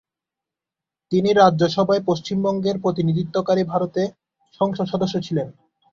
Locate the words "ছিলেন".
5.27-5.47